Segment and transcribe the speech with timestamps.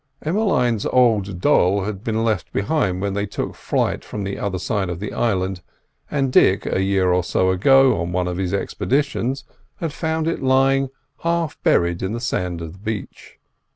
[0.23, 4.89] Emmeline's old doll had been left behind when they took flight from the other side
[4.89, 5.61] of the island,
[6.09, 9.43] and Dick, a year or so ago, on one of his expeditions,
[9.75, 13.37] had found it lying half buried in the sand of the beach.